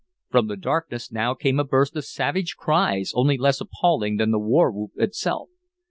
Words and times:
From 0.31 0.47
the 0.47 0.57
darkness 0.57 1.11
now 1.11 1.35
came 1.35 1.59
a 1.59 1.63
burst 1.63 1.95
of 1.95 2.05
savage 2.05 2.55
cries 2.57 3.11
only 3.13 3.37
less 3.37 3.61
appalling 3.61 4.17
than 4.17 4.31
the 4.31 4.39
war 4.39 4.71
whoop 4.71 4.93
itself. 4.95 5.49